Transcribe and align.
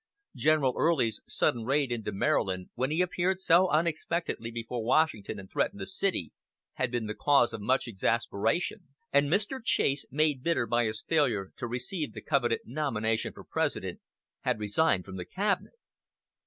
General 0.35 0.73
Early's 0.79 1.21
sudden 1.27 1.63
raid 1.63 1.91
into 1.91 2.11
Maryland, 2.11 2.71
when 2.73 2.89
he 2.89 3.03
appeared 3.03 3.39
so 3.39 3.69
unexpectedly 3.69 4.49
before 4.49 4.83
Washington 4.83 5.37
and 5.37 5.47
threatened 5.47 5.79
the 5.79 5.85
city, 5.85 6.31
had 6.73 6.89
been 6.89 7.05
the 7.05 7.13
cause 7.13 7.53
of 7.53 7.61
much 7.61 7.87
exasperation; 7.87 8.87
and 9.13 9.29
Mr. 9.29 9.63
Chase, 9.63 10.07
made 10.09 10.41
bitter 10.41 10.65
by 10.65 10.85
his 10.85 11.03
failure 11.03 11.51
to 11.57 11.67
receive 11.67 12.13
the 12.13 12.21
coveted 12.23 12.61
nomination 12.65 13.31
for 13.31 13.43
President, 13.43 14.01
had 14.39 14.57
resigned 14.59 15.05
from 15.05 15.17
the 15.17 15.25
cabinet. 15.25 15.73